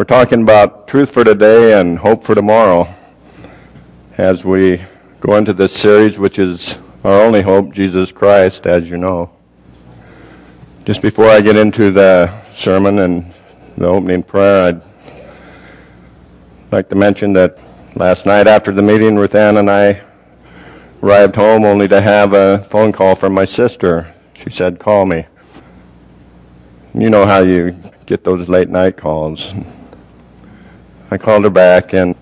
[0.00, 2.88] We're talking about truth for today and hope for tomorrow
[4.16, 4.80] as we
[5.20, 9.30] go into this series, which is our only hope, Jesus Christ, as you know.
[10.86, 13.30] Just before I get into the sermon and
[13.76, 14.82] the opening prayer, I'd
[16.72, 17.58] like to mention that
[17.94, 20.00] last night after the meeting, Ruth Ann and I
[21.02, 24.14] arrived home only to have a phone call from my sister.
[24.32, 25.26] She said, call me.
[26.94, 27.76] You know how you
[28.06, 29.52] get those late night calls.
[31.12, 32.14] I called her back and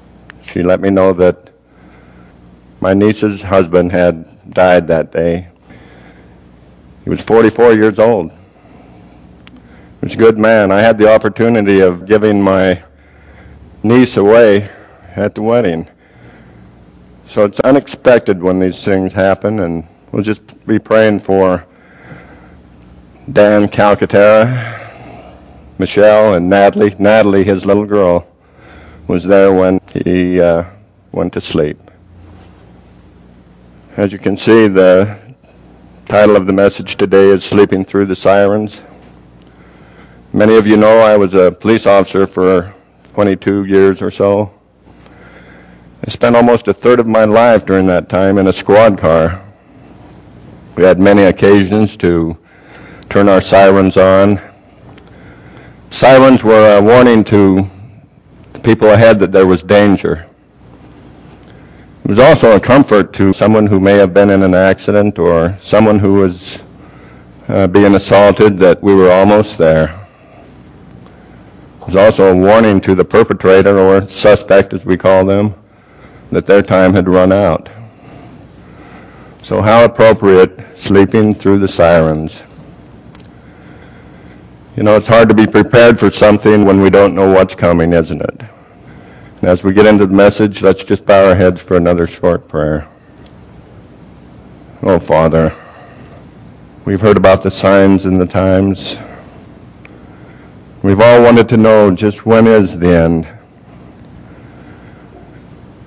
[0.47, 1.51] she let me know that
[2.81, 5.49] my niece's husband had died that day.
[7.05, 8.31] He was 44 years old.
[8.31, 8.37] He
[10.01, 10.71] was a good man.
[10.71, 12.83] I had the opportunity of giving my
[13.83, 14.71] niece away
[15.17, 15.87] at the wedding.
[17.29, 21.67] So it's unexpected when these things happen, and we'll just be praying for
[23.31, 24.91] Dan Calcaterra,
[25.79, 26.97] Michelle, and Natalie.
[26.99, 28.28] Natalie, his little girl
[29.09, 30.65] was there when he uh,
[31.13, 31.79] went to sleep.
[33.97, 35.19] As you can see, the
[36.05, 38.83] title of the message today is Sleeping Through the Sirens.
[40.35, 42.75] Many of you know I was a police officer for
[43.15, 44.53] 22 years or so.
[46.07, 49.43] I spent almost a third of my life during that time in a squad car.
[50.77, 52.37] We had many occasions to
[53.09, 54.39] turn our sirens on.
[55.91, 57.69] Sirens were a warning to
[58.63, 60.27] people ahead that there was danger.
[62.05, 65.57] It was also a comfort to someone who may have been in an accident or
[65.61, 66.59] someone who was
[67.49, 70.07] uh, being assaulted that we were almost there.
[71.81, 75.55] It was also a warning to the perpetrator or suspect, as we call them,
[76.31, 77.71] that their time had run out.
[79.43, 82.43] So how appropriate sleeping through the sirens.
[84.79, 87.93] You know, it's hard to be prepared for something when we don't know what's coming,
[87.93, 88.43] isn't it?
[89.41, 92.47] And as we get into the message, let's just bow our heads for another short
[92.47, 92.87] prayer.
[94.83, 95.53] Oh, Father,
[96.85, 98.97] we've heard about the signs and the times.
[100.85, 103.27] We've all wanted to know just when is the end.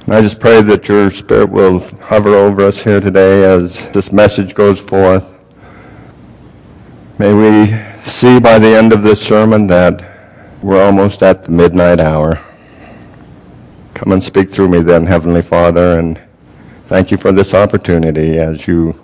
[0.05, 4.11] And I just pray that your Spirit will hover over us here today as this
[4.11, 5.33] message goes forth.
[7.17, 10.03] May we see by the end of this sermon that
[10.61, 12.39] we're almost at the midnight hour.
[13.93, 16.19] Come and speak through me then, Heavenly Father, and
[16.87, 18.99] thank you for this opportunity as you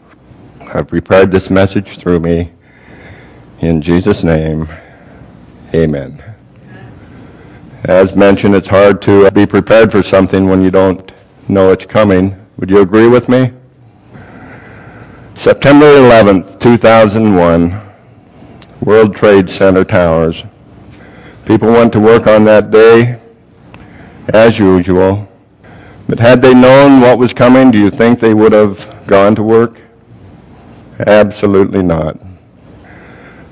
[0.62, 2.52] have prepared this message through me.
[3.60, 4.68] In Jesus' name,
[5.74, 6.24] amen.
[7.84, 11.12] As mentioned, it's hard to be prepared for something when you don't
[11.48, 12.36] know it's coming.
[12.58, 13.52] Would you agree with me?
[15.36, 17.87] September 11th, 2001.
[18.82, 20.44] World Trade Center towers.
[21.46, 23.20] People went to work on that day
[24.30, 25.28] as usual.
[26.08, 29.44] But had they known what was coming, do you think they would have gone to
[29.44, 29.82] work?
[31.00, 32.18] Absolutely not.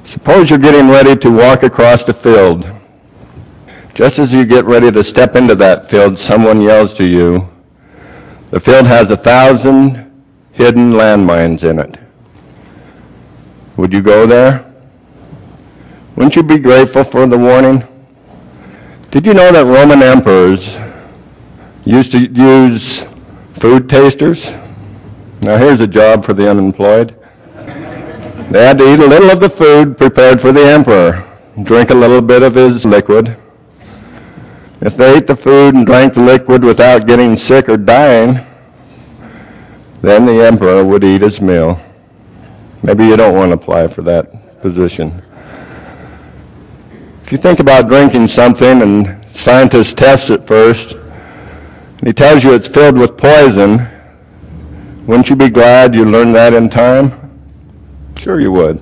[0.03, 2.69] Suppose you're getting ready to walk across the field.
[3.93, 7.49] Just as you get ready to step into that field, someone yells to you,
[8.51, 10.11] the field has a thousand
[10.51, 11.97] hidden landmines in it.
[13.77, 14.74] Would you go there?
[16.15, 17.83] Wouldn't you be grateful for the warning?
[19.11, 20.77] Did you know that Roman emperors
[21.83, 23.03] used to use
[23.55, 24.51] food tasters?
[25.41, 27.15] Now here's a job for the unemployed.
[28.49, 31.27] They had to eat a little of the food prepared for the emperor,
[31.63, 33.35] drink a little bit of his liquid.
[34.79, 38.39] If they ate the food and drank the liquid without getting sick or dying,
[40.01, 41.77] then the emperor would eat his meal.
[42.83, 45.24] Maybe you don't want to apply for that position.
[47.25, 52.53] If you think about drinking something and scientists test it first, and he tells you
[52.53, 53.87] it's filled with poison,
[55.07, 57.11] wouldn't you be glad you learned that in time?
[58.19, 58.79] Sure you would.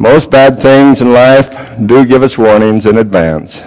[0.00, 1.54] Most bad things in life
[1.86, 3.62] do give us warnings in advance.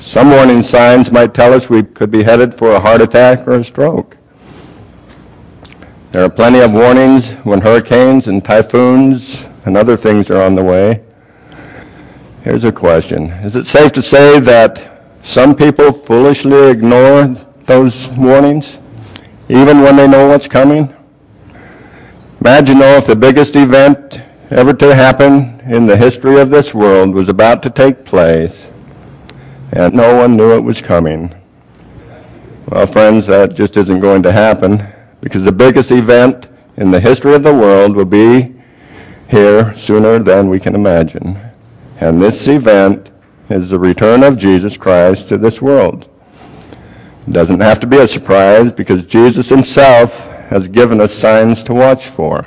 [0.00, 3.54] Some warning signs might tell us we could be headed for a heart attack or
[3.54, 4.16] a stroke.
[6.10, 10.64] There are plenty of warnings when hurricanes and typhoons and other things are on the
[10.64, 11.00] way.
[12.44, 13.30] Here's a question.
[13.40, 17.28] Is it safe to say that some people foolishly ignore
[17.64, 18.76] those warnings,
[19.48, 20.94] even when they know what's coming?
[22.42, 24.20] Imagine, though, if the biggest event
[24.50, 28.66] ever to happen in the history of this world was about to take place,
[29.72, 31.34] and no one knew it was coming.
[32.68, 34.86] Well, friends, that just isn't going to happen,
[35.22, 38.54] because the biggest event in the history of the world will be
[39.30, 41.40] here sooner than we can imagine.
[42.04, 43.08] And this event
[43.48, 46.06] is the return of Jesus Christ to this world.
[47.26, 51.72] It doesn't have to be a surprise because Jesus himself has given us signs to
[51.72, 52.46] watch for.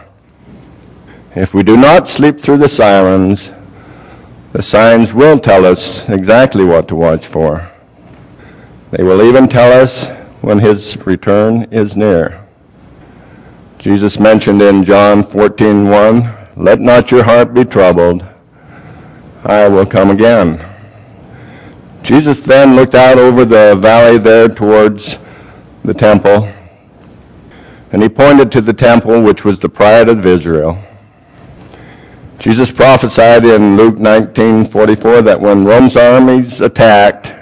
[1.35, 3.49] If we do not sleep through the sirens,
[4.53, 7.71] the signs will tell us exactly what to watch for.
[8.91, 10.07] They will even tell us
[10.41, 12.45] when his return is near.
[13.79, 18.23] Jesus mentioned in John 14:1, "Let not your heart be troubled.
[19.47, 20.59] I will come again."
[22.03, 25.17] Jesus then looked out over the valley there towards
[25.85, 26.47] the temple,
[27.93, 30.77] and he pointed to the temple which was the pride of Israel.
[32.39, 37.33] Jesus prophesied in Luke 19:44 that when Rome's armies attacked,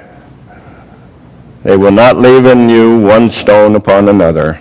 [1.63, 4.59] they will not leave in you one stone upon another.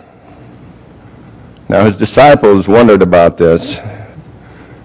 [1.68, 3.78] Now his disciples wondered about this.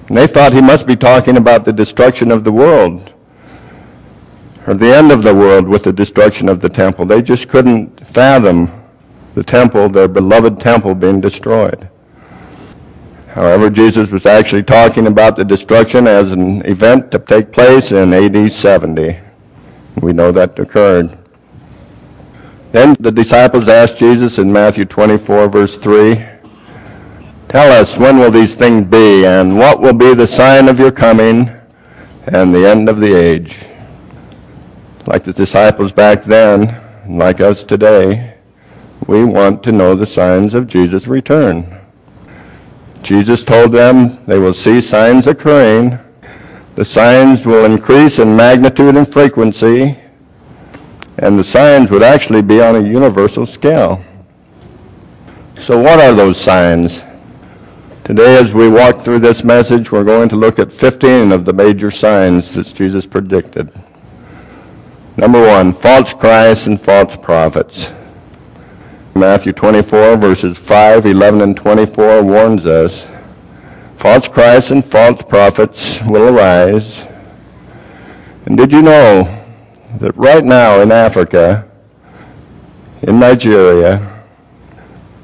[0.10, 3.14] They thought he must be talking about the destruction of the world
[4.66, 7.06] or the end of the world with the destruction of the temple.
[7.06, 8.72] They just couldn't fathom
[9.36, 11.88] the temple, their beloved temple, being destroyed.
[13.30, 18.12] However, Jesus was actually talking about the destruction as an event to take place in
[18.12, 19.20] AD 70.
[20.02, 21.18] We know that occurred.
[22.72, 26.26] Then the disciples asked Jesus in Matthew 24, verse 3,
[27.50, 30.92] Tell us, when will these things be, and what will be the sign of your
[30.92, 31.50] coming
[32.28, 33.58] and the end of the age?
[35.08, 38.36] Like the disciples back then, like us today,
[39.08, 41.76] we want to know the signs of Jesus' return.
[43.02, 45.98] Jesus told them they will see signs occurring.
[46.76, 49.98] The signs will increase in magnitude and frequency,
[51.18, 54.04] and the signs would actually be on a universal scale.
[55.60, 57.02] So what are those signs?
[58.10, 61.54] Today, as we walk through this message, we're going to look at 15 of the
[61.54, 63.72] major signs that Jesus predicted.
[65.16, 67.92] Number one, false Christs and false prophets.
[69.14, 73.06] Matthew 24, verses 5, 11, and 24 warns us
[73.98, 77.06] false Christs and false prophets will arise.
[78.48, 79.46] And did you know
[80.00, 81.70] that right now in Africa,
[83.04, 84.19] in Nigeria,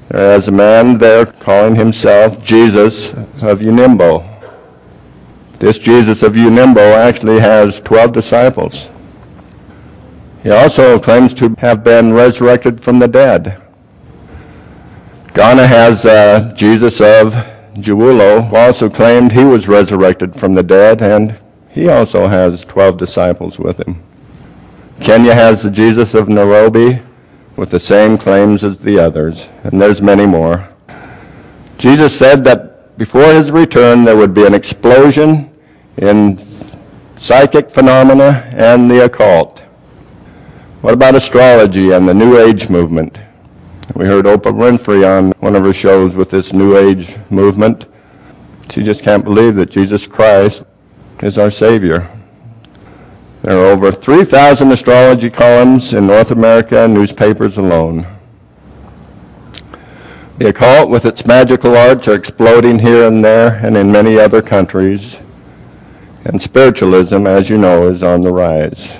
[0.08, 4.24] there is a man there calling himself Jesus of Oyingbo.
[5.60, 8.90] This Jesus of Oyingbo actually has 12 disciples.
[10.44, 13.60] He also claims to have been resurrected from the dead.
[15.34, 17.34] Ghana has uh, Jesus of
[17.74, 21.36] Jewulo, who also claimed he was resurrected from the dead, and
[21.72, 24.02] he also has 12 disciples with him.
[25.02, 27.02] Kenya has the Jesus of Nairobi
[27.56, 30.68] with the same claims as the others, and there's many more.
[31.78, 35.52] Jesus said that before his return there would be an explosion
[35.98, 36.42] in
[37.18, 39.60] psychic phenomena and the occult.
[40.82, 43.18] What about astrology and the New Age movement?
[43.96, 47.86] We heard Oprah Winfrey on one of her shows with this New Age movement.
[48.72, 50.64] She just can't believe that Jesus Christ
[51.22, 52.10] is our Savior.
[53.46, 58.08] There are over 3,000 astrology columns in North America newspapers alone.
[60.40, 64.42] The occult, with its magical arts, are exploding here and there and in many other
[64.42, 65.18] countries.
[66.24, 68.98] And spiritualism, as you know, is on the rise.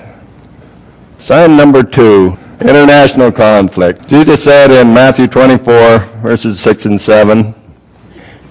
[1.18, 4.06] Sign number two International conflict.
[4.06, 7.52] Jesus said in Matthew 24, verses 6 and 7,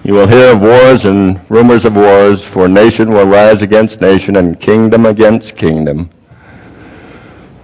[0.06, 4.36] You will hear of wars and rumors of wars, for nation will rise against nation
[4.36, 6.10] and kingdom against kingdom.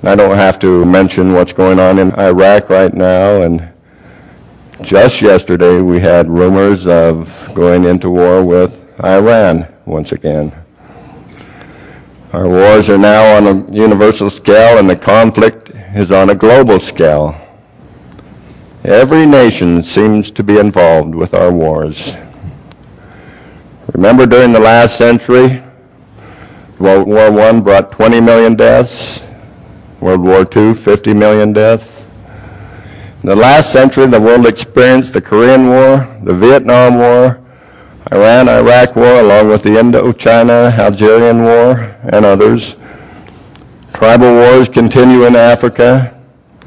[0.02, 3.70] I don't have to mention what's going on in Iraq right now, and
[4.80, 10.52] just yesterday we had rumors of going into war with Iran once again.
[12.32, 16.80] Our wars are now on a universal scale, and the conflict is on a global
[16.80, 17.40] scale.
[18.82, 22.16] Every nation seems to be involved with our wars.
[23.92, 25.62] Remember during the last century,
[26.78, 29.22] World War I brought 20 million deaths.
[30.00, 32.02] World War II, 50 million deaths.
[33.22, 37.40] In the last century, the world experienced the Korean War, the Vietnam War,
[38.10, 42.76] Iran-Iraq War, along with the Indochina Algerian War, and others.
[43.92, 46.18] Tribal wars continue in Africa.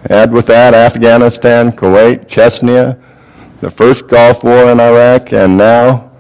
[0.10, 2.98] Add with that Afghanistan, Kuwait, Chechnya,
[3.60, 6.12] the first Gulf War in Iraq, and now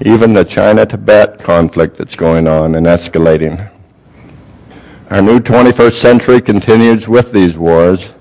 [0.00, 3.70] even the China-Tibet conflict that's going on and escalating.
[5.10, 8.12] Our new 21st century continues with these wars,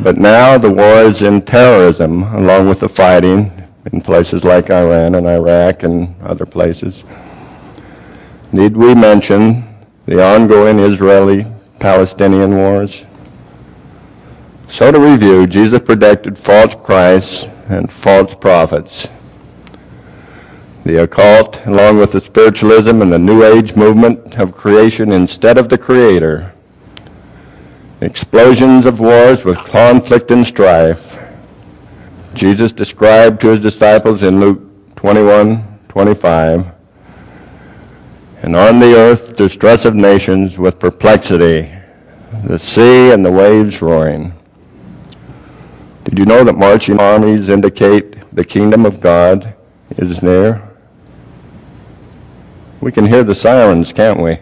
[0.00, 3.50] but now the war is in terrorism along with the fighting
[3.92, 7.04] in places like Iran and Iraq and other places.
[8.52, 9.64] Need we mention
[10.06, 13.04] the ongoing Israeli-Palestinian wars.
[14.68, 19.08] So to review, Jesus predicted false Christs and false prophets.
[20.90, 25.68] The occult, along with the spiritualism and the New Age movement of creation instead of
[25.68, 26.52] the Creator.
[28.00, 31.16] Explosions of wars with conflict and strife.
[32.34, 34.62] Jesus described to his disciples in Luke
[34.96, 36.66] 21, 25,
[38.42, 41.72] and on the earth distress of nations with perplexity,
[42.42, 44.32] the sea and the waves roaring.
[46.02, 49.54] Did you know that marching armies indicate the kingdom of God
[49.96, 50.66] is near?
[52.80, 54.38] We can hear the sirens, can't we?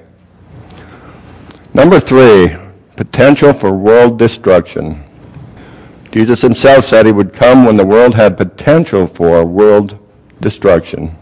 [1.75, 2.57] Number three,
[2.95, 5.05] potential for world destruction.
[6.13, 9.99] Jesus himself said he would come when the world had potential for world
[10.41, 11.17] destruction.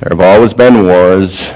[0.00, 1.50] There have always been wars,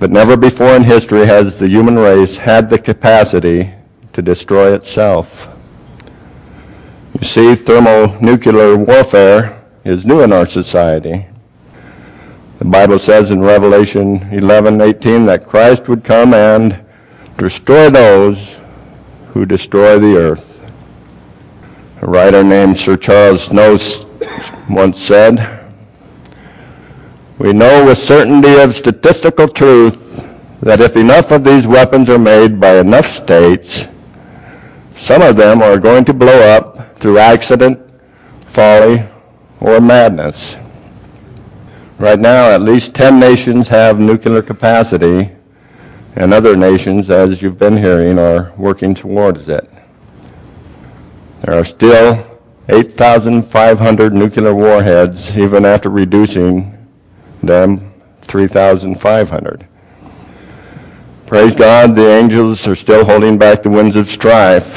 [0.00, 3.74] but never before in history has the human race had the capacity
[4.14, 5.50] to destroy itself.
[7.18, 11.26] You see, thermonuclear warfare is new in our society.
[12.64, 16.74] The Bible says in Revelation 11:18 that Christ would come and
[17.36, 18.56] destroy those
[19.34, 20.58] who destroy the earth.
[22.00, 23.76] A writer named Sir Charles Snow
[24.70, 25.60] once said,
[27.38, 30.24] We know with certainty of statistical truth
[30.62, 33.88] that if enough of these weapons are made by enough states,
[34.96, 37.78] some of them are going to blow up through accident,
[38.46, 39.04] folly,
[39.60, 40.56] or madness.
[41.98, 45.30] Right now, at least 10 nations have nuclear capacity,
[46.16, 49.68] and other nations, as you've been hearing, are working towards it.
[51.42, 52.26] There are still
[52.68, 56.88] 8,500 nuclear warheads, even after reducing
[57.42, 59.66] them 3,500.
[61.26, 64.76] Praise God, the angels are still holding back the winds of strife.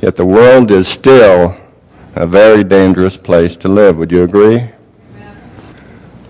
[0.00, 1.56] Yet the world is still
[2.14, 3.96] a very dangerous place to live.
[3.96, 4.70] Would you agree?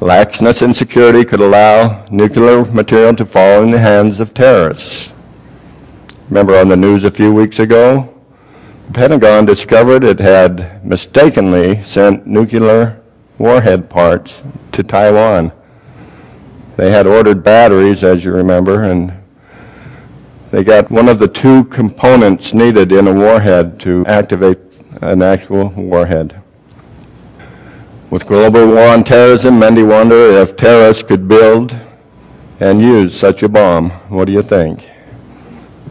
[0.00, 5.10] Laxness and security could allow nuclear material to fall in the hands of terrorists.
[6.28, 8.08] Remember on the news a few weeks ago?
[8.86, 13.00] The Pentagon discovered it had mistakenly sent nuclear
[13.38, 14.40] warhead parts
[14.70, 15.50] to Taiwan.
[16.76, 19.12] They had ordered batteries, as you remember, and
[20.52, 24.58] they got one of the two components needed in a warhead to activate
[25.02, 26.40] an actual warhead.
[28.10, 31.78] With global war on terrorism, many wonder if terrorists could build
[32.58, 33.90] and use such a bomb.
[34.08, 34.88] What do you think?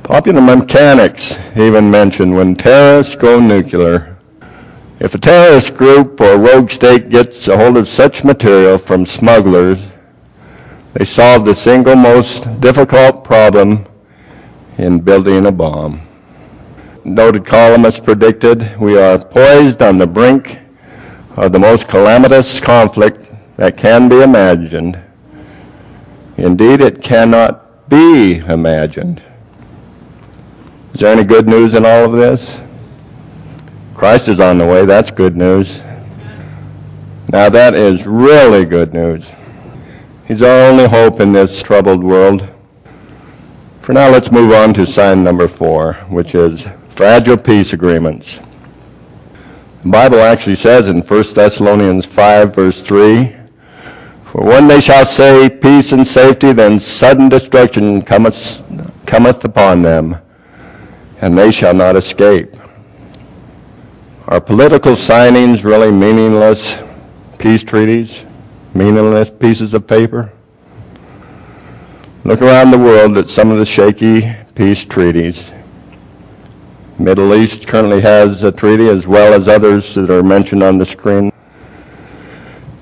[0.01, 4.17] Popular mechanics even mentioned when terrorists go nuclear,
[4.99, 9.77] if a terrorist group or rogue state gets a hold of such material from smugglers,
[10.93, 13.85] they solve the single most difficult problem
[14.79, 16.01] in building a bomb.
[17.03, 20.57] Noted columnist predicted, we are poised on the brink
[21.37, 24.99] of the most calamitous conflict that can be imagined.
[26.35, 29.21] Indeed, it cannot be imagined.
[30.93, 32.59] Is there any good news in all of this?
[33.93, 34.83] Christ is on the way.
[34.85, 35.79] That's good news.
[37.29, 39.29] Now, that is really good news.
[40.27, 42.47] He's our only hope in this troubled world.
[43.81, 48.39] For now, let's move on to sign number four, which is fragile peace agreements.
[49.83, 53.35] The Bible actually says in 1 Thessalonians 5, verse 3,
[54.25, 58.63] For when they shall say peace and safety, then sudden destruction cometh,
[59.05, 60.17] cometh upon them
[61.21, 62.55] and they shall not escape.
[64.27, 66.77] Are political signings really meaningless
[67.37, 68.25] peace treaties?
[68.73, 70.31] Meaningless pieces of paper?
[72.23, 75.49] Look around the world at some of the shaky peace treaties.
[76.99, 80.85] Middle East currently has a treaty as well as others that are mentioned on the
[80.85, 81.31] screen.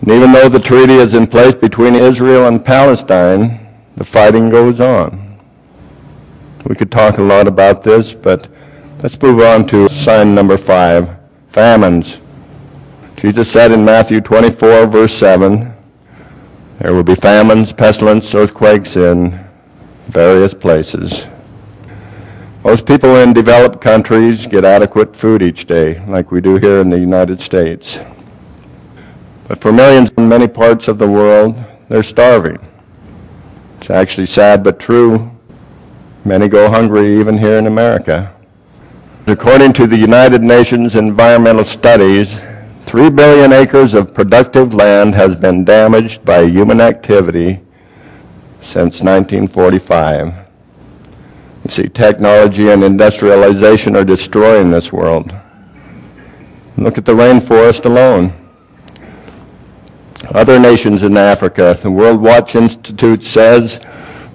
[0.01, 3.67] And even though the treaty is in place between Israel and Palestine,
[3.97, 5.39] the fighting goes on.
[6.65, 8.47] We could talk a lot about this, but
[9.03, 11.09] let's move on to sign number five
[11.51, 12.19] famines.
[13.17, 15.73] Jesus said in Matthew 24, verse 7,
[16.79, 19.39] there will be famines, pestilence, earthquakes in
[20.07, 21.25] various places.
[22.65, 26.89] Most people in developed countries get adequate food each day, like we do here in
[26.89, 27.99] the United States.
[29.47, 31.55] But for millions in many parts of the world,
[31.89, 32.57] they're starving.
[33.77, 35.29] It's actually sad but true.
[36.25, 38.33] Many go hungry even here in America.
[39.27, 42.39] According to the United Nations Environmental Studies,
[42.87, 47.59] 3 billion acres of productive land has been damaged by human activity
[48.59, 50.44] since 1945.
[51.65, 55.33] You see, technology and industrialization are destroying this world.
[56.77, 58.33] Look at the rainforest alone.
[60.29, 63.83] Other nations in Africa, the World Watch Institute says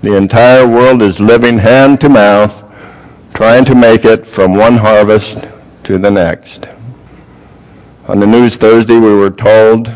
[0.02, 2.64] the entire world is living hand to mouth,
[3.32, 5.38] trying to make it from one harvest
[5.84, 6.66] to the next.
[8.08, 9.94] On the news Thursday, we were told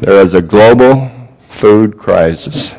[0.00, 1.10] there is a global
[1.50, 2.72] food crisis.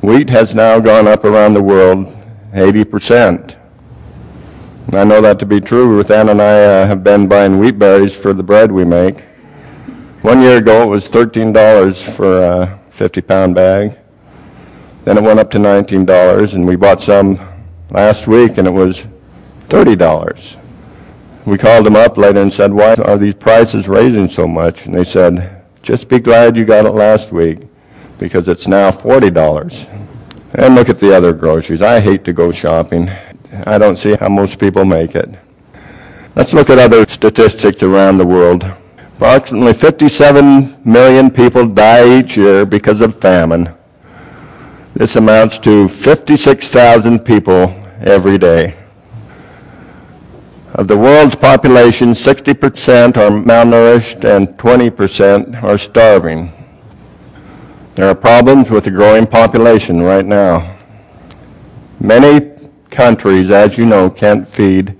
[0.00, 2.16] Wheat has now gone up around the world
[2.52, 3.56] 80%.
[4.92, 5.88] I know that to be true.
[5.88, 9.20] Ruth Ann and I uh, have been buying wheat berries for the bread we make.
[10.22, 13.96] One year ago, it was $13 for a 50 pound bag.
[15.04, 17.40] Then it went up to $19, and we bought some
[17.90, 19.06] last week, and it was
[19.68, 20.56] $30.
[21.46, 24.86] We called them up later and said, Why are these prices raising so much?
[24.86, 27.60] And they said, Just be glad you got it last week
[28.18, 30.09] because it's now $40.
[30.54, 31.80] And look at the other groceries.
[31.80, 33.08] I hate to go shopping.
[33.66, 35.30] I don't see how most people make it.
[36.34, 38.64] Let's look at other statistics around the world.
[39.16, 43.72] Approximately 57 million people die each year because of famine.
[44.94, 48.76] This amounts to 56,000 people every day.
[50.74, 56.52] Of the world's population, 60% are malnourished and 20% are starving.
[57.96, 60.76] There are problems with the growing population right now.
[61.98, 62.52] Many
[62.90, 64.96] countries, as you know, can't feed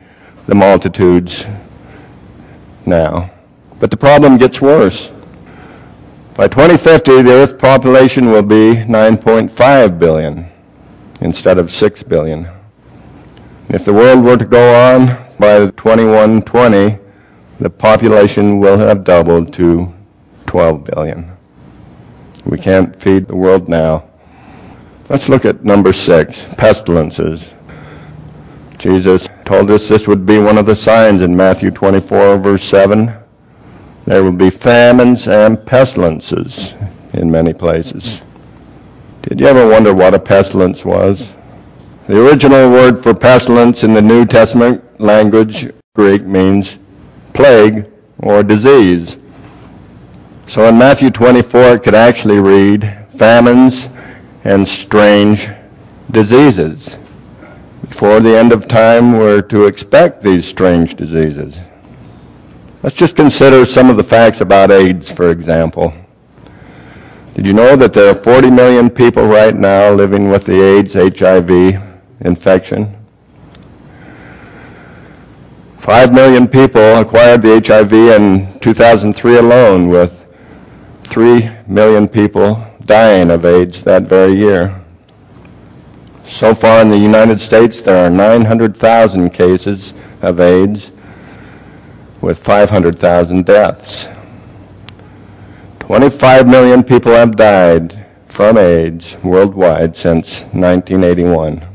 [0.46, 1.46] the multitudes
[2.84, 3.30] now.
[3.78, 5.12] But the problem gets worse.
[6.34, 10.46] By 2050, the Earth population will be 9.5 billion
[11.20, 12.48] instead of 6 billion.
[13.68, 16.98] If the world were to go on by 2120,
[17.60, 19.94] the population will have doubled to
[20.46, 21.30] 12 billion.
[22.44, 24.04] We can't feed the world now.
[25.08, 27.50] Let's look at number six, pestilences.
[28.78, 33.12] Jesus told us this would be one of the signs in Matthew 24, verse 7.
[34.06, 36.72] There will be famines and pestilences
[37.12, 38.22] in many places.
[39.22, 41.32] Did you ever wonder what a pestilence was?
[42.06, 46.78] The original word for pestilence in the New Testament language, Greek, means
[47.34, 47.86] plague
[48.18, 49.19] or disease.
[50.50, 53.88] So in Matthew 24, it could actually read famines
[54.42, 55.48] and strange
[56.10, 56.96] diseases.
[57.88, 61.56] Before the end of time, we're to expect these strange diseases.
[62.82, 65.94] Let's just consider some of the facts about AIDS, for example.
[67.34, 70.94] Did you know that there are 40 million people right now living with the AIDS
[70.94, 71.80] HIV
[72.22, 72.96] infection?
[75.78, 80.19] 5 million people acquired the HIV in 2003 alone, with
[81.10, 84.80] 3 million people dying of AIDS that very year.
[86.24, 89.92] So far in the United States, there are 900,000 cases
[90.22, 90.92] of AIDS
[92.20, 94.06] with 500,000 deaths.
[95.80, 101.66] 25 million people have died from AIDS worldwide since 1981.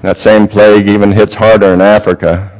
[0.00, 2.50] That same plague even hits harder in Africa.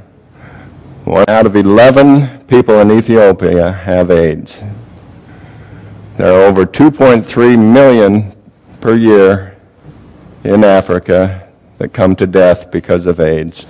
[1.05, 4.61] One out of 11 people in Ethiopia have AIDS.
[6.55, 8.33] Over 2.3 million
[8.81, 9.57] per year
[10.45, 13.67] in Africa that come to death because of AIDS.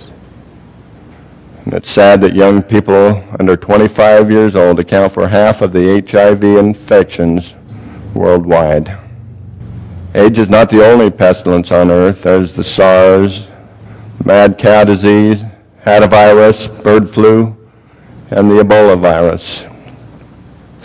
[1.63, 5.99] And it's sad that young people under 25 years old account for half of the
[6.07, 7.55] HIV infections
[8.13, 8.95] worldwide.
[10.13, 12.21] AIDS is not the only pestilence on earth.
[12.21, 13.47] There's the SARS,
[14.23, 15.41] mad cow disease,
[15.83, 17.57] hantavirus, bird flu,
[18.29, 19.65] and the Ebola virus.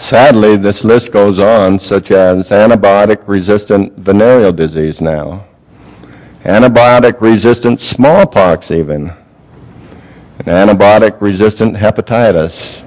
[0.01, 5.45] Sadly, this list goes on, such as antibiotic resistant venereal disease now
[6.45, 9.13] antibiotic resistant smallpox, even,
[10.39, 12.85] and antibiotic resistant hepatitis.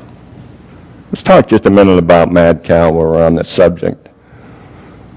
[1.11, 4.09] Let's talk just a minute about mad cow while we're on this subject.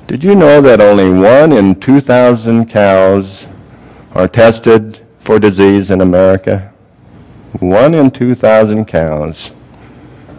[0.07, 3.47] Did you know that only one in 2,000 cows
[4.13, 6.73] are tested for disease in America?
[7.61, 9.51] One in 2,000 cows.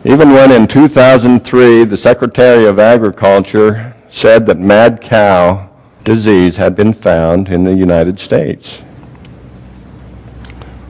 [0.08, 5.70] Even when in 2003 the Secretary of Agriculture said that mad cow
[6.06, 8.82] disease had been found in the United States.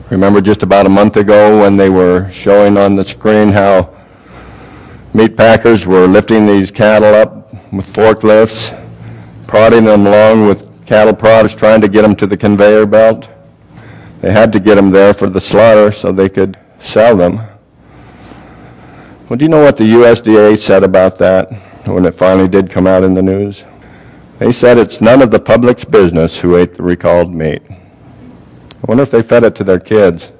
[0.08, 3.92] Remember just about a month ago when they were showing on the screen how
[5.14, 8.70] meat packers were lifting these cattle up with forklifts,
[9.48, 13.28] prodding them along with cattle prods, trying to get them to the conveyor belt.
[14.20, 17.57] They had to get them there for the slaughter so they could sell them.
[19.28, 21.52] Well, do you know what the USDA said about that
[21.86, 23.62] when it finally did come out in the news?
[24.38, 27.60] They said it's none of the public's business who ate the recalled meat.
[27.70, 30.32] I wonder if they fed it to their kids.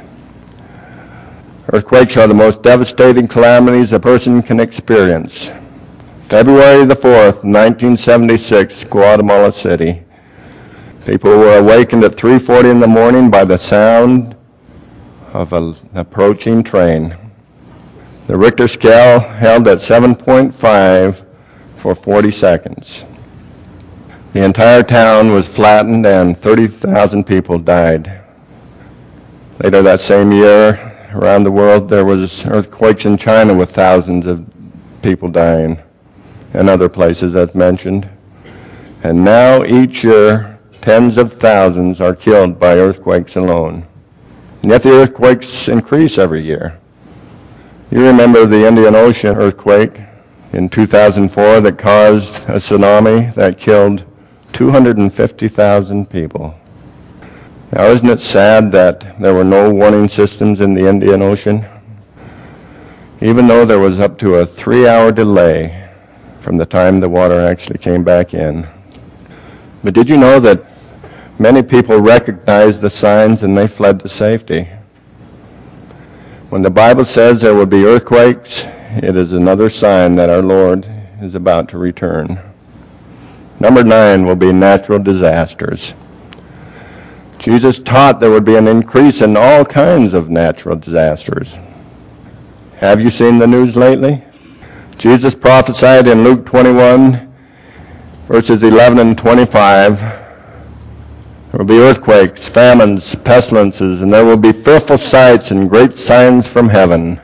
[1.73, 5.51] Earthquakes are the most devastating calamities a person can experience.
[6.29, 10.03] February the 4th, 1976, Guatemala City.
[11.09, 14.37] People were awakened at 3:40 in the morning by the sound
[15.33, 17.15] of an approaching train.
[18.27, 21.23] The Richter scale held at 7.5
[21.79, 23.07] for 40 seconds.
[24.35, 28.13] The entire town was flattened and 30,000 people died.
[29.65, 34.45] Later that same year, around the world, there was earthquakes in China with thousands of
[35.01, 35.79] people dying,
[36.53, 38.07] and other places as mentioned.
[39.03, 43.87] And now each year, tens of thousands are killed by earthquakes alone.
[44.63, 46.79] And yet the earthquakes increase every year.
[47.91, 50.01] You remember the Indian Ocean earthquake
[50.53, 54.05] in 2004 that caused a tsunami that killed
[54.53, 56.59] 250,000 people.
[57.73, 61.67] Now, isn't it sad that there were no warning systems in the Indian Ocean?
[63.21, 65.89] Even though there was up to a three hour delay
[66.41, 68.67] from the time the water actually came back in.
[69.85, 70.65] But did you know that
[71.41, 74.69] Many people recognized the signs and they fled to safety.
[76.51, 78.65] When the Bible says there will be earthquakes,
[78.97, 82.41] it is another sign that our Lord is about to return.
[83.61, 85.95] Number nine will be natural disasters.
[87.39, 91.55] Jesus taught there would be an increase in all kinds of natural disasters.
[92.79, 94.25] Have you seen the news lately?
[94.97, 97.33] Jesus prophesied in Luke 21,
[98.27, 100.28] verses 11 and 25
[101.51, 106.47] there will be earthquakes, famines, pestilences, and there will be fearful sights and great signs
[106.47, 107.19] from heaven.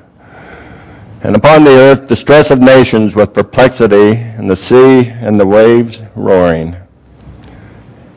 [1.22, 6.00] And upon the earth distress of nations with perplexity, and the sea and the waves
[6.14, 6.74] roaring.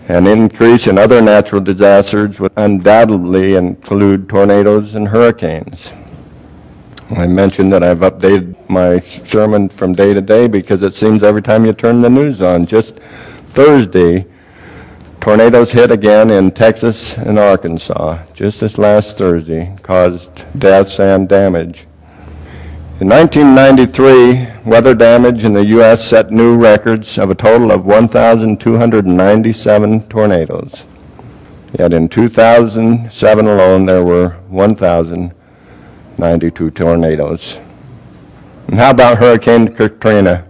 [0.07, 5.91] An increase in other natural disasters would undoubtedly include tornadoes and hurricanes.
[7.17, 11.41] I mentioned that I've updated my sermon from day to day because it seems every
[11.41, 12.65] time you turn the news on.
[12.65, 12.99] Just
[13.49, 14.25] Thursday,
[15.27, 21.85] Tornadoes hit again in Texas and Arkansas just this last Thursday, caused deaths and damage.
[23.01, 26.07] In 1993, weather damage in the U.S.
[26.07, 30.83] set new records of a total of 1,297 tornadoes.
[31.77, 37.59] Yet in 2007 alone, there were 1,092 tornadoes.
[38.67, 40.47] And how about Hurricane Katrina?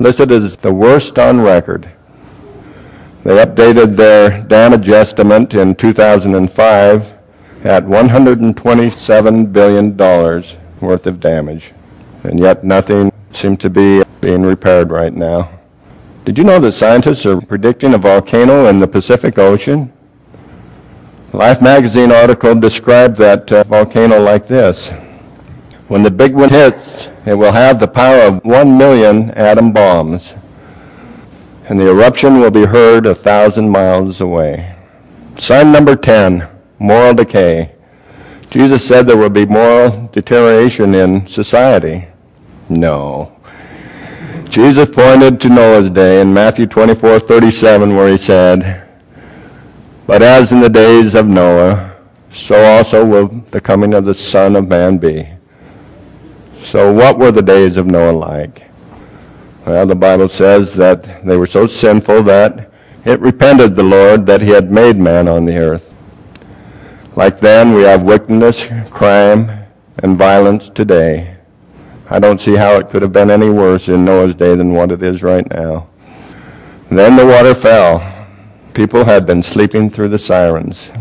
[0.00, 1.92] Listed as the worst on record.
[3.26, 7.12] They updated their damage estimate in 2005
[7.64, 9.96] at $127 billion
[10.80, 11.72] worth of damage.
[12.22, 15.50] And yet nothing seems to be being repaired right now.
[16.24, 19.92] Did you know that scientists are predicting a volcano in the Pacific Ocean?
[21.32, 24.90] Life magazine article described that uh, volcano like this.
[25.88, 30.36] When the big one hits, it will have the power of one million atom bombs
[31.68, 34.74] and the eruption will be heard a thousand miles away.
[35.36, 36.48] Sign number 10,
[36.78, 37.72] moral decay.
[38.50, 42.06] Jesus said there will be moral deterioration in society.
[42.68, 43.32] No.
[44.48, 48.82] Jesus pointed to Noah's day in Matthew 24:37 where he said,
[50.06, 51.90] "But as in the days of Noah,
[52.32, 55.28] so also will the coming of the Son of Man be."
[56.62, 58.62] So what were the days of Noah like?
[59.66, 62.70] Well, the Bible says that they were so sinful that
[63.04, 65.92] it repented the Lord that he had made man on the earth.
[67.16, 69.66] Like then, we have wickedness, crime,
[69.98, 71.36] and violence today.
[72.08, 74.92] I don't see how it could have been any worse in Noah's day than what
[74.92, 75.88] it is right now.
[76.88, 78.28] Then the water fell.
[78.72, 80.92] People had been sleeping through the sirens.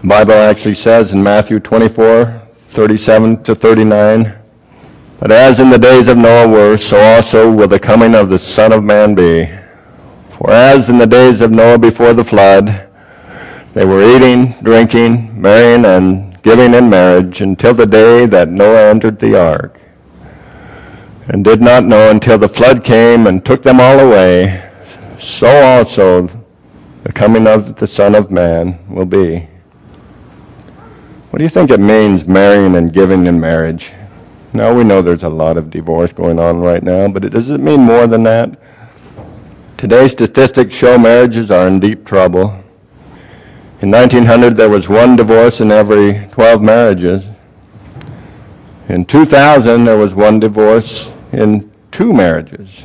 [0.00, 4.39] The Bible actually says in Matthew 24, 37 to 39,
[5.20, 8.38] But as in the days of Noah were, so also will the coming of the
[8.38, 9.50] Son of Man be.
[10.38, 12.88] For as in the days of Noah before the flood,
[13.74, 19.18] they were eating, drinking, marrying, and giving in marriage until the day that Noah entered
[19.18, 19.78] the ark,
[21.28, 24.70] and did not know until the flood came and took them all away,
[25.18, 26.30] so also
[27.02, 29.46] the coming of the Son of Man will be.
[31.28, 33.92] What do you think it means marrying and giving in marriage?
[34.52, 37.50] Now we know there's a lot of divorce going on right now, but it, does
[37.50, 38.58] it mean more than that?
[39.76, 42.62] Today's statistics show marriages are in deep trouble.
[43.80, 47.26] In 1900, there was one divorce in every 12 marriages.
[48.88, 52.82] In 2000, there was one divorce in two marriages.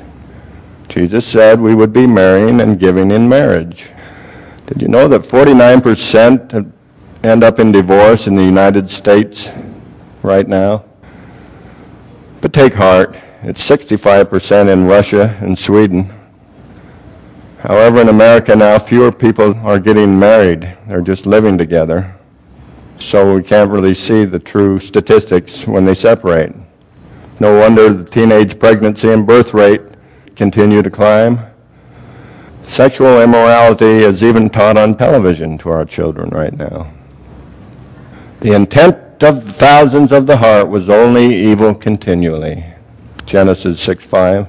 [0.87, 3.89] Jesus said we would be marrying and giving in marriage.
[4.67, 6.71] Did you know that 49%
[7.23, 9.49] end up in divorce in the United States
[10.21, 10.84] right now?
[12.45, 16.13] But take heart, it's 65% in Russia and Sweden.
[17.57, 20.77] However, in America now, fewer people are getting married.
[20.87, 22.15] They're just living together.
[22.99, 26.53] So we can't really see the true statistics when they separate.
[27.39, 29.81] No wonder the teenage pregnancy and birth rate
[30.35, 31.39] continue to climb.
[32.61, 36.93] Sexual immorality is even taught on television to our children right now.
[38.41, 42.65] The intent of thousands of the heart was only evil continually.
[43.25, 44.47] Genesis 6 5.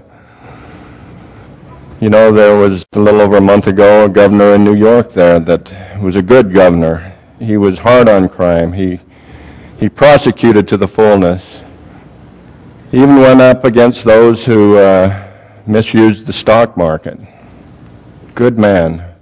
[2.01, 5.13] You know, there was a little over a month ago a governor in New York
[5.13, 7.15] there that was a good governor.
[7.39, 8.73] He was hard on crime.
[8.73, 9.01] He,
[9.81, 11.59] he prosecuted to the fullness.
[12.91, 15.27] He even went up against those who uh,
[15.67, 17.19] misused the stock market.
[18.35, 19.16] Good man.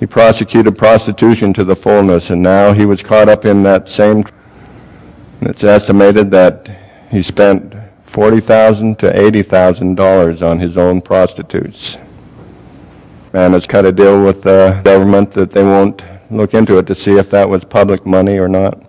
[0.00, 4.24] He prosecuted prostitution to the fullness, and now he was caught up in that same.
[5.42, 6.70] It's estimated that
[7.10, 7.74] he spent
[8.06, 11.98] 40,000 to $80,000 on his own prostitutes.
[13.34, 16.94] Man has cut a deal with the government that they won't look into it to
[16.94, 18.82] see if that was public money or not.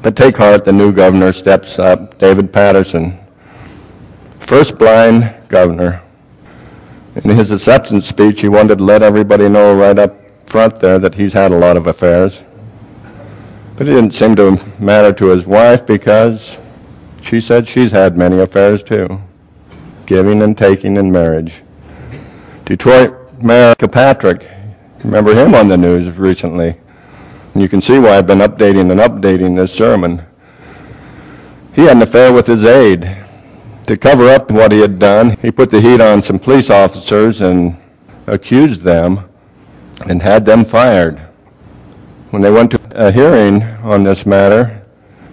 [0.00, 3.18] But take heart, the new governor steps up, David Paterson.
[4.40, 6.02] First blind governor.
[7.14, 10.16] In his acceptance speech, he wanted to let everybody know right up
[10.48, 12.40] front there that he's had a lot of affairs.
[13.76, 16.58] But it didn't seem to matter to his wife because
[17.20, 19.20] she said she's had many affairs too,
[20.06, 21.62] giving and taking in marriage.
[22.64, 24.50] Detroit Mayor Kilpatrick,
[25.04, 26.76] remember him on the news recently.
[27.52, 30.24] And you can see why I've been updating and updating this sermon.
[31.74, 33.21] He had an affair with his aide.
[33.86, 37.40] To cover up what he had done, he put the heat on some police officers
[37.40, 37.76] and
[38.26, 39.28] accused them
[40.06, 41.18] and had them fired.
[42.30, 44.82] When they went to a hearing on this matter,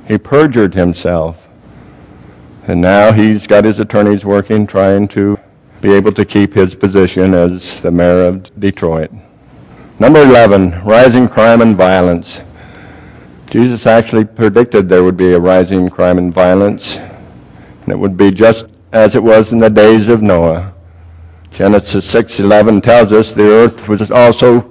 [0.08, 1.48] he perjured himself.
[2.68, 5.40] And now he's got his attorneys working, trying to
[5.82, 9.12] be able to keep his position as the mayor of Detroit.
[10.00, 12.42] Number 11, rising crime and violence.
[13.50, 17.00] Jesus actually predicted there would be a rising crime and violence,
[17.90, 20.74] and it would be just as it was in the days of Noah.
[21.50, 24.64] Genesis 6:11 tells us the earth was also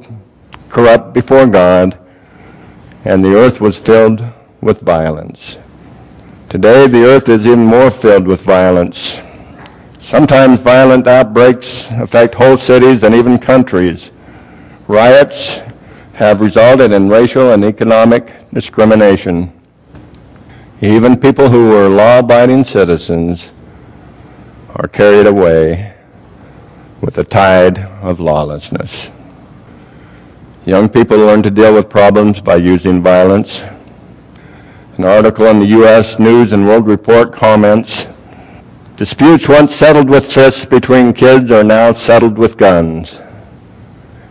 [0.69, 1.99] corrupt before God,
[3.05, 4.23] and the earth was filled
[4.61, 5.57] with violence.
[6.49, 9.19] Today, the earth is even more filled with violence.
[10.01, 14.13] Sometimes violent outbreaks affect whole cities and even countries.
[14.87, 15.61] Riots
[16.13, 19.58] have resulted in racial and economic discrimination.
[20.81, 23.51] Even people who were law-abiding citizens
[24.77, 25.95] are carried away
[27.01, 29.11] with the tide of lawlessness.
[30.65, 33.65] Young people learn to deal with problems by using violence
[34.99, 36.19] an article in the U.S.
[36.19, 38.09] News and World Report comments,
[38.97, 43.21] disputes once settled with fists between kids are now settled with guns.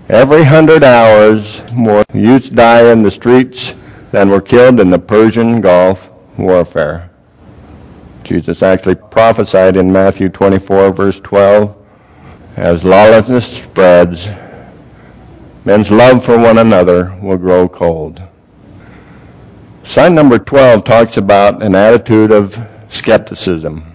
[0.10, 3.76] Every hundred hours, more youths die in the streets
[4.12, 7.10] than were killed in the Persian Gulf warfare.
[8.24, 11.76] Jesus actually prophesied in Matthew 24, verse 12,
[12.56, 14.28] as lawlessness spreads,
[15.64, 18.22] men's love for one another will grow cold.
[19.84, 23.94] Sign number 12 talks about an attitude of skepticism.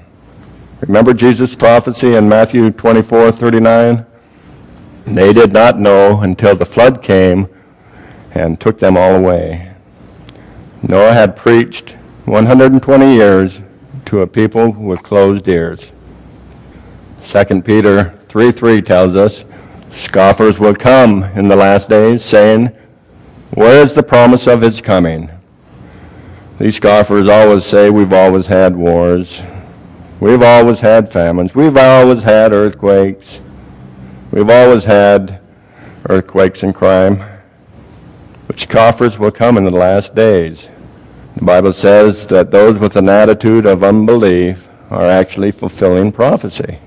[0.81, 4.07] Remember Jesus' prophecy in Matthew 24, 39?
[5.05, 7.48] They did not know until the flood came
[8.31, 9.74] and took them all away.
[10.83, 13.61] Noah had preached 120 years
[14.04, 15.90] to a people with closed ears.
[17.24, 19.44] 2 Peter 3 3 tells us,
[19.90, 22.66] Scoffers will come in the last days, saying,
[23.54, 25.30] Where is the promise of his coming?
[26.58, 29.40] These scoffers always say, We've always had wars.
[30.20, 31.56] We've always had famines.
[31.56, 33.40] We've always had earthquakes.
[34.30, 35.40] We've always had
[36.08, 37.20] earthquakes and crime.
[38.46, 40.68] But scoffers will come in the last days.
[41.37, 46.79] The Bible says that those with an attitude of unbelief are actually fulfilling prophecy.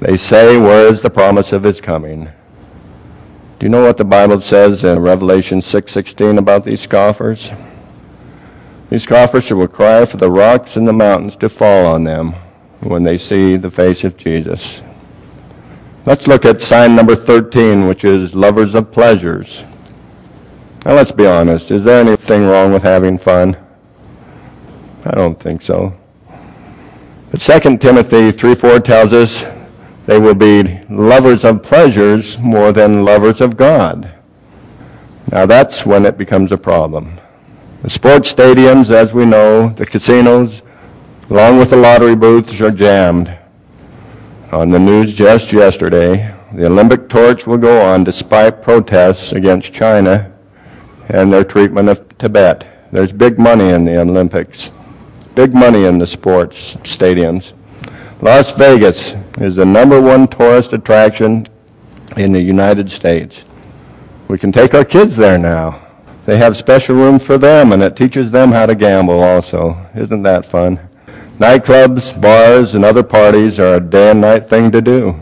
[0.00, 2.24] They say, Where is the promise of his coming?
[3.58, 7.50] Do you know what the Bible says in Revelation 6:16 about these scoffers?
[8.90, 12.34] These scoffers will cry for the rocks and the mountains to fall on them
[12.80, 14.80] when they see the face of Jesus.
[16.04, 19.62] Let's look at sign number 13, which is lovers of pleasures.
[20.84, 21.70] Now let's be honest.
[21.70, 23.56] Is there anything wrong with having fun?
[25.04, 25.94] I don't think so.
[27.30, 29.46] But 2 Timothy 3:4 tells us
[30.06, 34.10] they will be lovers of pleasures more than lovers of God.
[35.30, 37.20] Now that's when it becomes a problem.
[37.82, 40.62] The sports stadiums, as we know, the casinos,
[41.30, 43.32] along with the lottery booths, are jammed.
[44.50, 50.31] On the news just yesterday, the Olympic torch will go on despite protests against China
[51.08, 52.90] and their treatment of Tibet.
[52.92, 54.72] There's big money in the Olympics,
[55.34, 57.52] big money in the sports stadiums.
[58.20, 61.48] Las Vegas is the number one tourist attraction
[62.16, 63.42] in the United States.
[64.28, 65.80] We can take our kids there now.
[66.24, 69.76] They have special rooms for them, and it teaches them how to gamble also.
[69.94, 70.78] Isn't that fun?
[71.38, 75.18] Nightclubs, bars, and other parties are a day and night thing to do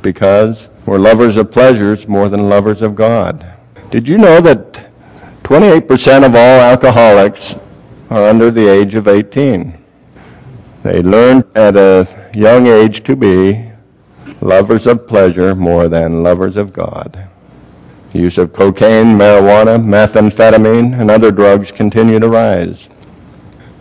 [0.00, 3.46] because we're lovers of pleasures more than lovers of God.
[3.90, 4.86] Did you know that
[5.44, 7.56] 28% of all alcoholics
[8.08, 9.76] are under the age of 18.
[10.82, 13.70] They learn at a young age to be
[14.40, 17.28] lovers of pleasure more than lovers of God.
[18.12, 22.88] The use of cocaine, marijuana, methamphetamine, and other drugs continue to rise.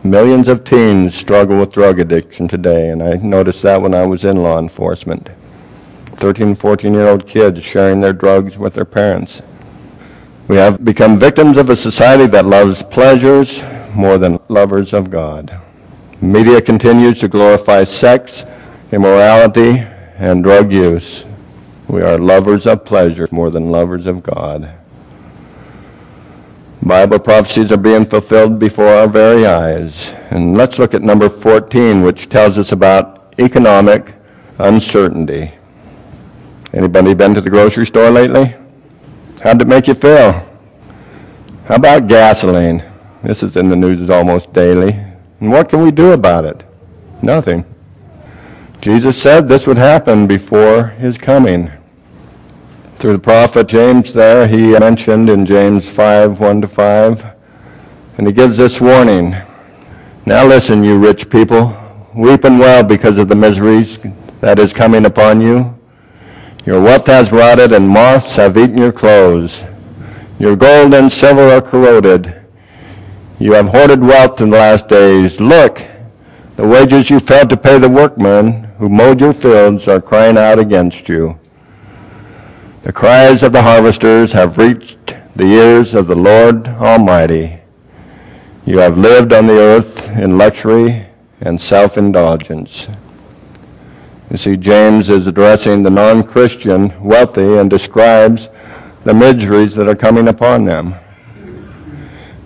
[0.04, 4.26] Millions of teens struggle with drug addiction today, and I noticed that when I was
[4.26, 5.30] in law enforcement.
[6.17, 9.41] 13, 14 year old kids sharing their drugs with their parents.
[10.48, 13.64] We have become victims of a society that loves pleasures
[13.96, 15.58] more than lovers of God.
[16.22, 18.44] Media continues to glorify sex,
[18.92, 19.80] immorality,
[20.18, 21.24] and drug use.
[21.88, 24.74] We are lovers of pleasure more than lovers of God.
[26.82, 30.10] Bible prophecies are being fulfilled before our very eyes.
[30.30, 34.14] And let's look at number 14, which tells us about economic
[34.60, 35.54] uncertainty.
[36.74, 38.56] Anybody been to the grocery store lately?
[39.44, 40.32] How'd it make you feel?
[41.66, 42.82] How about gasoline?
[43.24, 44.92] This is in the news almost daily.
[45.42, 46.64] And what can we do about it?
[47.22, 47.66] Nothing.
[48.80, 51.70] Jesus said this would happen before his coming.
[52.96, 57.26] Through the prophet James there, he mentioned in James 5, 1 to 5,
[58.18, 59.36] and he gives this warning.
[60.26, 61.78] Now listen, you rich people,
[62.16, 64.00] weep and wail because of the miseries
[64.40, 65.78] that is coming upon you.
[66.65, 69.63] Your wealth has rotted, and moths have eaten your clothes.
[70.39, 72.41] Your gold and silver are corroded.
[73.39, 75.39] You have hoarded wealth in the last days.
[75.39, 75.82] Look,
[76.56, 80.60] the wages you failed to pay the workmen who mowed your fields are crying out
[80.60, 81.38] against you.
[82.84, 87.60] The cries of the harvesters have reached the ears of the Lord Almighty.
[88.65, 91.08] You have lived on the earth in luxury
[91.41, 92.88] and self-indulgence.
[94.34, 98.50] You see, James is addressing the non-Christian wealthy and describes
[99.04, 100.96] the miseries that are coming upon them.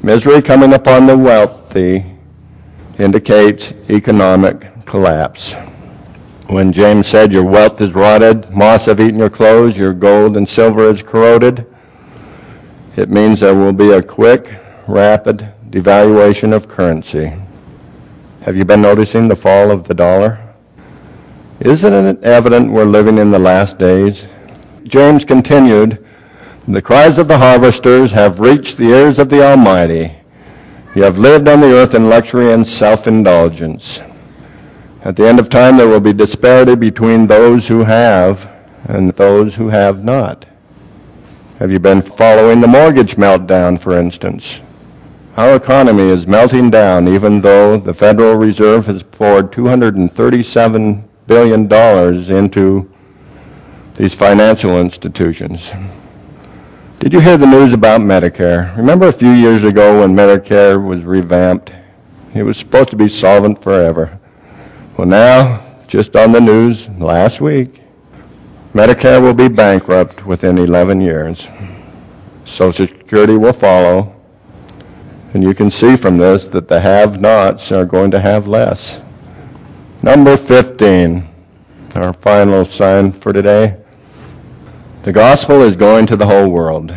[0.04, 2.06] Misery coming upon the wealthy
[3.00, 5.54] indicates economic collapse.
[6.48, 10.48] When James said, Your wealth is rotted, moths have eaten your clothes, your gold and
[10.48, 11.66] silver is corroded,
[12.98, 14.60] it means there will be a quick,
[14.90, 17.32] rapid devaluation of currency.
[18.42, 20.47] Have you been noticing the fall of the dollar?
[21.60, 24.28] Isn't it evident we're living in the last days?
[24.84, 26.06] James continued,
[26.68, 30.14] The cries of the harvesters have reached the ears of the Almighty.
[30.94, 34.02] You have lived on the earth in luxury and self-indulgence.
[35.04, 38.48] At the end of time, there will be disparity between those who have
[38.84, 40.46] and those who have not.
[41.58, 44.60] Have you been following the mortgage meltdown, for instance?
[45.36, 52.30] Our economy is melting down even though the Federal Reserve has poured $237 billion dollars
[52.30, 52.90] into
[53.96, 55.70] these financial institutions.
[57.00, 58.76] Did you hear the news about Medicare?
[58.76, 61.72] Remember a few years ago when Medicare was revamped?
[62.34, 64.20] It was supposed to be solvent forever.
[64.98, 67.82] Well, now, just on the news last week,
[68.74, 71.48] Medicare will be bankrupt within 11 years.
[72.46, 74.16] Social Security will follow.
[75.34, 79.00] And you can see from this that the have-nots are going to have less.
[80.08, 81.28] Number 15,
[81.96, 83.76] our final sign for today.
[85.04, 86.96] The gospel is going to the whole world.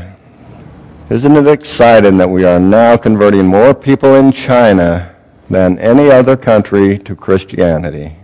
[1.11, 5.13] Isn't it exciting that we are now converting more people in China
[5.49, 8.15] than any other country to Christianity?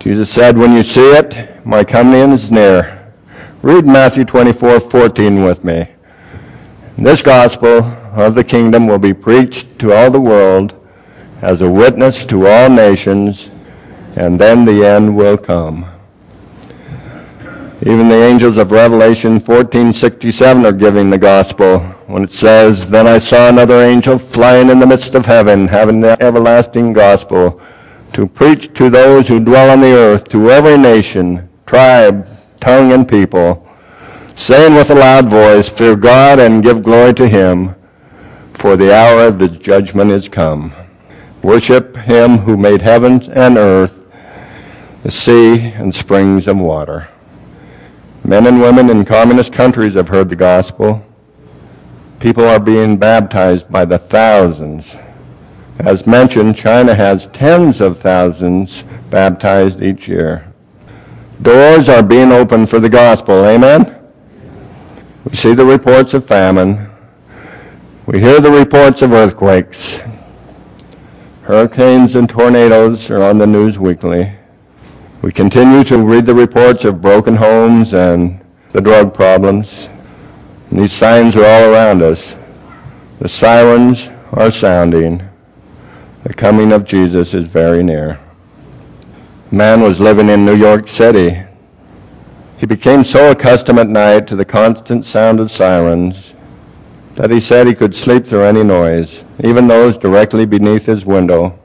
[0.00, 3.10] Jesus said, When you see it, my coming is near.
[3.62, 5.88] Read Matthew 24, 14 with me.
[6.98, 7.82] This gospel
[8.12, 10.78] of the kingdom will be preached to all the world
[11.40, 13.48] as a witness to all nations,
[14.16, 15.86] and then the end will come.
[17.82, 23.18] Even the angels of Revelation 14:67 are giving the gospel when it says, "Then I
[23.18, 27.60] saw another angel flying in the midst of heaven, having the everlasting gospel
[28.14, 32.26] to preach to those who dwell on the earth, to every nation, tribe,
[32.60, 33.66] tongue, and people,
[34.36, 37.74] saying with a loud voice, Fear God and give glory to him,
[38.54, 40.72] for the hour of his judgment is come.
[41.42, 43.92] Worship him who made heaven and earth,
[45.04, 47.06] the sea, and springs of water."
[48.24, 51.02] Men and women in communist countries have heard the gospel.
[52.18, 54.96] People are being baptized by the thousands.
[55.78, 60.46] As mentioned, China has tens of thousands baptized each year.
[61.42, 63.44] Doors are being opened for the gospel.
[63.44, 63.94] Amen?
[65.24, 66.86] We see the reports of famine.
[68.06, 70.00] We hear the reports of earthquakes.
[71.42, 74.32] Hurricanes and tornadoes are on the news weekly.
[75.24, 78.38] We continue to read the reports of broken homes and
[78.72, 79.88] the drug problems.
[80.68, 82.34] And these signs are all around us.
[83.20, 85.26] The sirens are sounding.
[86.24, 88.20] The coming of Jesus is very near.
[89.50, 91.42] A man was living in New York City.
[92.58, 96.34] He became so accustomed at night to the constant sound of sirens
[97.14, 101.58] that he said he could sleep through any noise, even those directly beneath his window.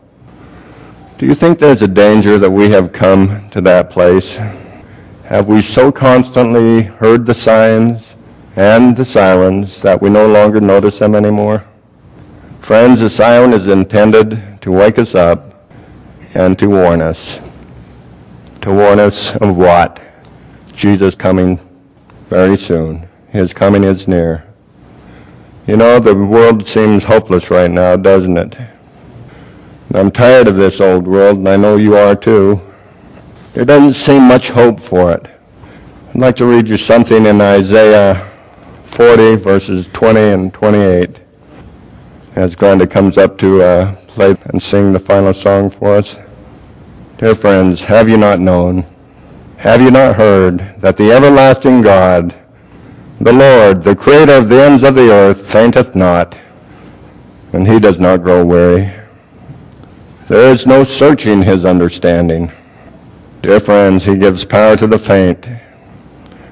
[1.20, 4.38] Do you think there's a danger that we have come to that place?
[5.26, 8.16] Have we so constantly heard the signs
[8.56, 11.66] and the sirens that we no longer notice them anymore?
[12.62, 15.70] Friends, the siren is intended to wake us up
[16.36, 17.42] and to warn us.
[18.62, 20.00] To warn us of what?
[20.72, 21.60] Jesus coming
[22.30, 23.10] very soon.
[23.28, 24.46] His coming is near.
[25.68, 28.58] You know, the world seems hopeless right now, doesn't it?
[29.92, 32.62] I'm tired of this old world, and I know you are too.
[33.54, 35.26] There doesn't seem much hope for it.
[36.10, 38.32] I'd like to read you something in Isaiah
[38.86, 41.20] 40, verses 20 and 28,
[42.36, 46.20] as Glenda comes up to uh, play and sing the final song for us.
[47.18, 48.86] Dear friends, have you not known?
[49.58, 52.40] Have you not heard that the everlasting God,
[53.20, 56.38] the Lord, the creator of the ends of the earth, fainteth not,
[57.54, 58.99] and he does not grow weary?
[60.30, 62.52] There is no searching his understanding.
[63.42, 65.50] Dear friends, he gives power to the faint,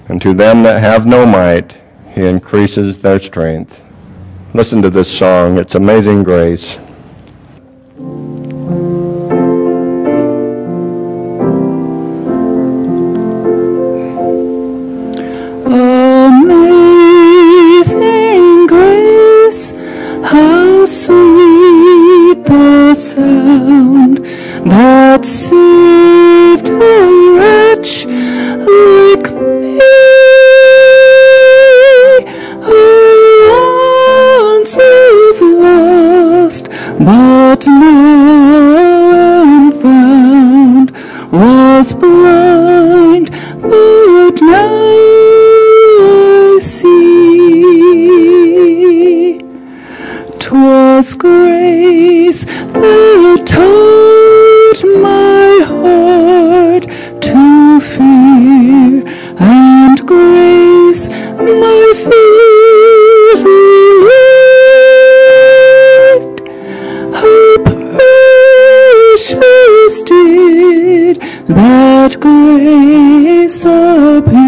[0.10, 1.78] and to them that have no might,
[2.10, 3.86] he increases their strength.
[4.56, 5.60] Listen to this song.
[5.60, 6.80] It's Amazing Grace.
[16.48, 19.74] Amazing grace,
[20.24, 21.97] how sweet
[22.48, 24.18] the sound
[24.72, 26.74] that saved a
[27.36, 29.28] wretch like
[29.62, 29.80] me.
[32.64, 32.74] I
[34.50, 36.66] once was lost,
[37.00, 39.12] but now
[39.44, 40.92] am found,
[41.32, 42.87] was blind,
[50.58, 52.42] 'Twas grace
[52.74, 56.84] that taught my heart
[57.22, 59.04] to fear,
[59.38, 61.10] and grace
[61.62, 64.38] my fears relieved.
[67.22, 67.46] How
[69.14, 71.16] precious did
[71.50, 74.47] that grace appear.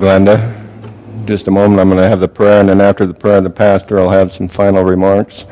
[0.00, 0.56] Glenda.
[1.26, 3.50] Just a moment, I'm going to have the prayer, and then after the prayer, the
[3.50, 5.44] pastor will have some final remarks.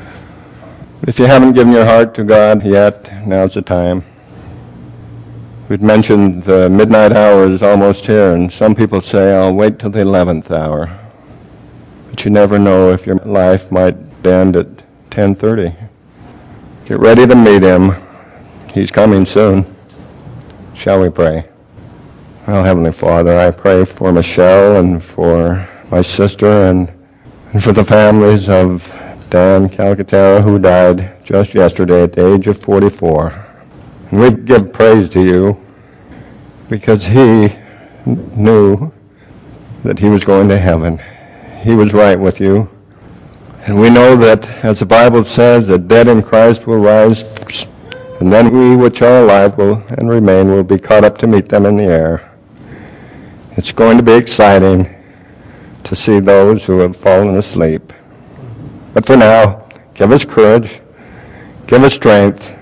[1.07, 4.03] If you haven't given your heart to God yet, now's the time.
[5.69, 9.91] We'd mentioned the midnight hour is almost here, and some people say, I'll wait till
[9.91, 10.99] the 11th hour.
[12.09, 14.67] But you never know if your life might end at
[15.11, 15.77] 10.30.
[16.87, 17.95] Get ready to meet him.
[18.73, 19.67] He's coming soon.
[20.75, 21.47] Shall we pray?
[22.49, 26.91] Well, Heavenly Father, I pray for Michelle and for my sister and,
[27.53, 28.89] and for the families of
[29.29, 33.35] Dan Calcaterra, who died just yesterday at the age of 44.
[34.11, 35.63] And we give praise to you
[36.71, 37.55] because he
[38.07, 38.95] knew
[39.85, 41.03] that he was going to heaven.
[41.61, 42.67] He was right with you.
[43.67, 47.25] And we know that, as the Bible says, that dead in Christ will rise
[48.21, 51.49] and then we which are alive will and remain will be caught up to meet
[51.51, 52.28] them in the air.
[53.59, 54.89] It's going to be exciting
[55.83, 57.93] to see those who have fallen asleep.
[58.95, 60.81] But for now, give us courage,
[61.67, 62.57] give us strength,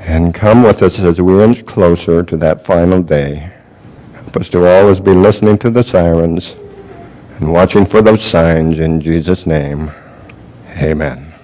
[0.00, 3.50] and come with us as we inch closer to that final day.
[4.12, 6.54] Help us to always be listening to the sirens
[7.38, 9.90] and watching for those signs in Jesus' name.
[10.76, 11.23] Amen.